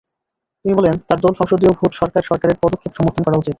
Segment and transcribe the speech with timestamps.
[0.65, 3.49] তিনি বলেন, তার দল সংসদীয় ভোট সরকার সরকারের পদক্ষেপ সমর্থন করা উচিত।